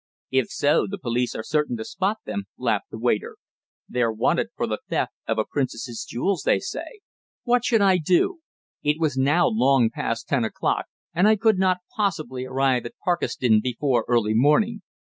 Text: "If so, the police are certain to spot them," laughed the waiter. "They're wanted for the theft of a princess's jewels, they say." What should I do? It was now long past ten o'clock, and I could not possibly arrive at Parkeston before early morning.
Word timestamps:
"If 0.31 0.47
so, 0.49 0.87
the 0.89 0.97
police 0.97 1.35
are 1.35 1.43
certain 1.43 1.77
to 1.77 1.85
spot 1.85 2.17
them," 2.25 2.45
laughed 2.57 2.89
the 2.89 2.97
waiter. 2.97 3.35
"They're 3.87 4.11
wanted 4.11 4.47
for 4.55 4.65
the 4.65 4.79
theft 4.89 5.13
of 5.27 5.37
a 5.37 5.45
princess's 5.45 6.03
jewels, 6.09 6.41
they 6.41 6.57
say." 6.57 7.01
What 7.43 7.63
should 7.63 7.81
I 7.81 7.99
do? 7.99 8.39
It 8.81 8.97
was 8.99 9.15
now 9.15 9.45
long 9.47 9.91
past 9.93 10.27
ten 10.27 10.43
o'clock, 10.43 10.87
and 11.13 11.27
I 11.27 11.35
could 11.35 11.59
not 11.59 11.81
possibly 11.95 12.45
arrive 12.45 12.87
at 12.87 12.95
Parkeston 13.05 13.61
before 13.61 14.03
early 14.07 14.33
morning. 14.33 14.81